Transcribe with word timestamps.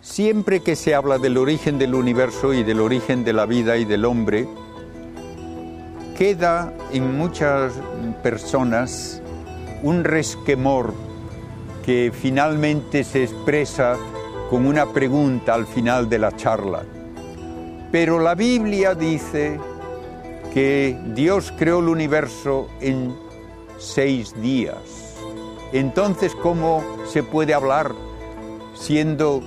Siempre 0.00 0.60
que 0.60 0.76
se 0.76 0.94
habla 0.94 1.18
del 1.18 1.36
origen 1.36 1.78
del 1.78 1.94
universo 1.94 2.54
y 2.54 2.62
del 2.62 2.80
origen 2.80 3.24
de 3.24 3.32
la 3.32 3.46
vida 3.46 3.76
y 3.76 3.84
del 3.84 4.04
hombre, 4.04 4.48
queda 6.16 6.72
en 6.92 7.18
muchas 7.18 7.72
personas 8.22 9.20
un 9.82 10.04
resquemor 10.04 10.94
que 11.84 12.12
finalmente 12.14 13.02
se 13.02 13.24
expresa 13.24 13.96
con 14.50 14.66
una 14.66 14.86
pregunta 14.86 15.54
al 15.54 15.66
final 15.66 16.08
de 16.08 16.18
la 16.20 16.34
charla. 16.36 16.84
Pero 17.90 18.20
la 18.20 18.36
Biblia 18.36 18.94
dice 18.94 19.58
que 20.54 20.96
Dios 21.14 21.52
creó 21.58 21.80
el 21.80 21.88
universo 21.88 22.68
en 22.80 23.16
seis 23.78 24.32
días. 24.40 25.16
Entonces, 25.72 26.34
¿cómo 26.36 26.84
se 27.06 27.22
puede 27.22 27.52
hablar 27.52 27.92
siendo 28.74 29.42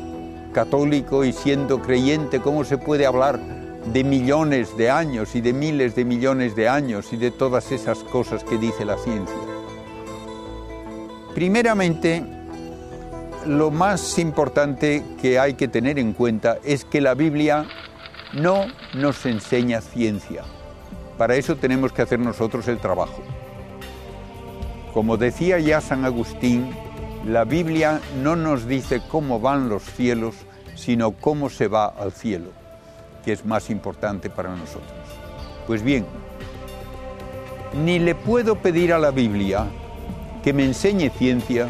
católico 0.51 1.23
y 1.23 1.33
siendo 1.33 1.81
creyente? 1.81 2.39
¿Cómo 2.41 2.63
se 2.63 2.77
puede 2.77 3.05
hablar 3.05 3.39
de 3.93 4.03
millones 4.03 4.77
de 4.77 4.89
años 4.89 5.35
y 5.35 5.41
de 5.41 5.53
miles 5.53 5.95
de 5.95 6.05
millones 6.05 6.55
de 6.55 6.69
años 6.69 7.11
y 7.13 7.17
de 7.17 7.31
todas 7.31 7.71
esas 7.71 7.99
cosas 7.99 8.43
que 8.43 8.57
dice 8.57 8.85
la 8.85 8.97
ciencia? 8.97 9.35
Primeramente, 11.33 12.23
lo 13.45 13.71
más 13.71 14.19
importante 14.19 15.03
que 15.21 15.39
hay 15.39 15.53
que 15.55 15.67
tener 15.67 15.97
en 15.97 16.13
cuenta 16.13 16.57
es 16.63 16.85
que 16.85 17.01
la 17.01 17.13
Biblia 17.13 17.65
no 18.33 18.67
nos 18.93 19.25
enseña 19.25 19.81
ciencia. 19.81 20.43
Para 21.17 21.35
eso 21.35 21.55
tenemos 21.55 21.91
que 21.91 22.01
hacer 22.01 22.19
nosotros 22.19 22.67
el 22.67 22.79
trabajo. 22.79 23.21
Como 24.93 25.17
decía 25.17 25.59
ya 25.59 25.79
San 25.79 26.03
Agustín, 26.03 26.75
la 27.25 27.43
Biblia 27.43 28.01
no 28.23 28.35
nos 28.35 28.67
dice 28.67 29.01
cómo 29.07 29.39
van 29.39 29.69
los 29.69 29.83
cielos, 29.83 30.35
sino 30.75 31.11
cómo 31.11 31.49
se 31.49 31.67
va 31.67 31.85
al 31.85 32.11
cielo, 32.11 32.49
que 33.23 33.31
es 33.31 33.45
más 33.45 33.69
importante 33.69 34.29
para 34.29 34.49
nosotros. 34.55 34.91
Pues 35.67 35.83
bien, 35.83 36.05
ni 37.85 37.99
le 37.99 38.15
puedo 38.15 38.55
pedir 38.55 38.91
a 38.91 38.97
la 38.97 39.11
Biblia 39.11 39.65
que 40.43 40.51
me 40.51 40.65
enseñe 40.65 41.11
ciencia, 41.11 41.67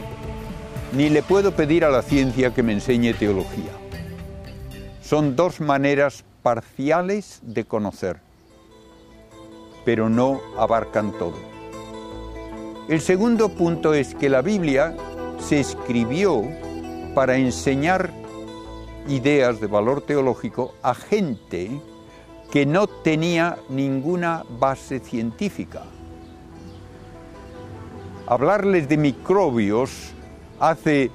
ni 0.93 1.09
le 1.09 1.21
puedo 1.21 1.51
pedir 1.51 1.83
a 1.83 1.89
la 1.89 2.01
ciencia 2.01 2.53
que 2.53 2.63
me 2.63 2.71
enseñe 2.71 3.13
teología. 3.13 3.71
Son 5.01 5.35
dos 5.35 5.59
maneras 5.59 6.23
parciales 6.43 7.41
de 7.43 7.65
conocer, 7.65 8.21
pero 9.83 10.09
no 10.09 10.39
abarcan 10.57 11.11
todo. 11.11 11.35
El 12.87 13.01
segundo 13.01 13.49
punto 13.49 13.93
es 13.93 14.15
que 14.15 14.29
la 14.29 14.41
Biblia 14.41 14.95
se 15.41 15.59
escribió 15.59 16.43
para 17.13 17.35
enseñar 17.37 18.11
ideas 19.07 19.59
de 19.59 19.67
valor 19.67 20.01
teológico 20.01 20.75
a 20.81 20.93
gente 20.93 21.81
que 22.51 22.65
no 22.65 22.87
tenía 22.87 23.57
ninguna 23.69 24.43
base 24.59 24.99
científica. 24.99 25.83
Hablarles 28.27 28.87
de 28.87 28.97
microbios 28.97 30.13
hace 30.59 31.11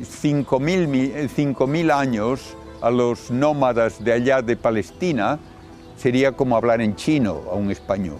5.000 0.00 1.92
años 1.92 2.56
a 2.80 2.90
los 2.90 3.30
nómadas 3.30 4.02
de 4.02 4.12
allá 4.12 4.42
de 4.42 4.56
Palestina 4.56 5.38
sería 5.96 6.32
como 6.32 6.56
hablar 6.56 6.80
en 6.80 6.96
chino 6.96 7.42
a 7.50 7.54
un 7.54 7.70
español. 7.70 8.18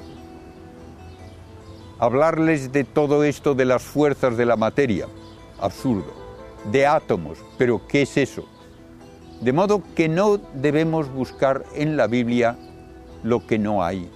Hablarles 1.99 2.73
de 2.73 2.85
todo 2.85 3.25
esto 3.25 3.55
de 3.55 3.65
las 3.65 3.83
fuerzas 3.83 4.37
de 4.37 4.47
la 4.47 4.57
materia, 4.57 5.07
absurdo. 5.61 6.13
De 6.71 6.87
átomos, 6.87 7.39
pero 7.59 7.87
¿qué 7.87 8.03
es 8.03 8.17
eso? 8.17 8.47
De 9.41 9.53
modo 9.53 9.83
que 9.95 10.09
no 10.09 10.39
debemos 10.55 11.13
buscar 11.13 11.65
en 11.75 11.97
la 11.97 12.07
Biblia 12.07 12.57
lo 13.23 13.47
que 13.47 13.59
no 13.59 13.85
hay 13.85 14.09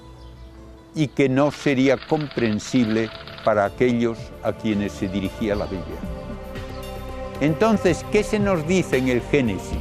y 0.95 1.09
que 1.09 1.29
no 1.29 1.51
sería 1.51 1.97
comprensible 2.09 3.11
para 3.45 3.65
aquellos 3.65 4.19
a 4.43 4.53
quienes 4.53 4.93
se 4.93 5.09
dirigía 5.09 5.55
la 5.55 5.67
Biblia. 5.67 5.99
Entonces, 7.41 8.05
¿qué 8.11 8.23
se 8.23 8.39
nos 8.39 8.67
dice 8.67 8.97
en 8.97 9.09
el 9.09 9.21
Génesis? 9.21 9.79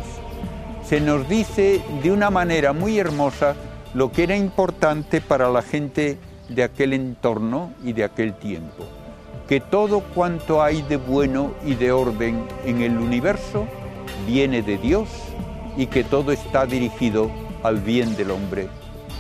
Se 0.88 1.02
nos 1.02 1.28
dice 1.28 1.82
de 2.04 2.12
una 2.12 2.30
manera 2.30 2.72
muy 2.72 3.00
hermosa 3.00 3.56
lo 3.94 4.12
que 4.12 4.24
era 4.24 4.36
importante 4.36 5.22
para 5.22 5.50
la 5.50 5.62
gente 5.62 6.18
de 6.50 6.64
aquel 6.64 6.94
entorno 6.94 7.74
y 7.84 7.94
de 7.94 8.04
aquel 8.04 8.34
tiempo, 8.36 8.86
que 9.48 9.62
todo 9.62 10.02
cuanto 10.02 10.62
hay 10.62 10.82
de 10.82 10.98
bueno 10.98 11.54
y 11.66 11.76
de 11.76 11.92
orden 11.92 12.46
en 12.66 12.82
el 12.82 12.98
universo 12.98 13.66
viene 14.26 14.62
de 14.62 14.78
Dios 14.78 15.08
y 15.78 15.88
que 15.88 16.04
todo 16.04 16.32
está 16.32 16.66
dirigido 16.66 17.32
al 17.64 17.78
bien 17.78 18.16
del 18.18 18.32
hombre, 18.32 18.68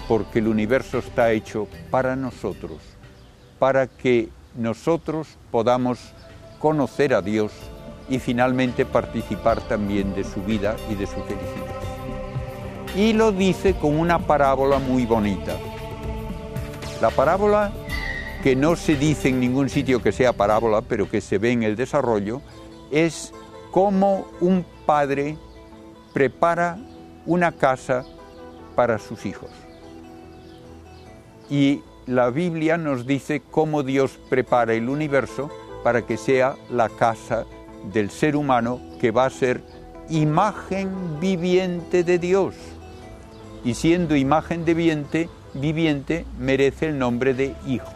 porque 0.08 0.40
el 0.40 0.48
universo 0.48 0.98
está 0.98 1.32
hecho 1.32 1.68
para 1.90 2.16
nosotros, 2.16 2.78
para 3.58 3.88
que 3.88 4.30
nosotros 4.56 5.38
podamos 5.50 6.00
conocer 6.60 7.14
a 7.14 7.22
Dios 7.22 7.54
y 8.10 8.20
finalmente 8.20 8.86
participar 8.86 9.62
también 9.62 10.14
de 10.14 10.24
su 10.24 10.42
vida 10.42 10.76
y 10.90 10.96
de 10.96 11.06
su 11.06 11.22
felicidad. 11.24 11.78
Y 12.96 13.14
lo 13.14 13.32
dice 13.32 13.76
con 13.76 13.98
una 13.98 14.20
parábola 14.20 14.80
muy 14.80 15.06
bonita. 15.06 15.54
La 17.00 17.12
parábola 17.12 17.72
que 18.44 18.56
no 18.56 18.76
se 18.76 18.96
dice 18.96 19.30
en 19.30 19.40
ningún 19.40 19.70
sitio 19.70 20.02
que 20.02 20.12
sea 20.12 20.34
parábola, 20.34 20.82
pero 20.82 21.10
que 21.10 21.22
se 21.22 21.38
ve 21.38 21.52
en 21.52 21.64
el 21.64 21.76
desarrollo, 21.76 22.42
es 22.92 23.34
cómo 23.72 24.28
un 24.40 24.66
padre 24.86 25.38
prepara 26.14 26.78
una 27.26 27.52
casa 27.52 28.06
para 28.76 29.00
sus 29.00 29.26
hijos. 29.26 29.50
Y 31.50 31.82
la 32.06 32.30
Biblia 32.30 32.78
nos 32.78 33.06
dice 33.06 33.42
cómo 33.52 33.84
Dios 33.84 34.20
prepara 34.30 34.74
el 34.74 34.90
universo 34.90 35.50
para 35.84 36.06
que 36.06 36.18
sea 36.18 36.56
la 36.70 36.90
casa 36.90 37.46
del 37.92 38.10
ser 38.10 38.36
humano 38.36 38.80
que 39.00 39.12
va 39.12 39.26
a 39.26 39.30
ser 39.30 39.62
imagen 40.10 41.20
viviente 41.20 42.04
de 42.04 42.20
Dios. 42.20 42.56
Y 43.64 43.74
siendo 43.74 44.16
imagen 44.16 44.64
viviente, 44.64 45.30
viviente 45.60 46.26
merece 46.40 46.88
el 46.88 47.00
nombre 47.00 47.34
de 47.34 47.56
hijo. 47.66 47.94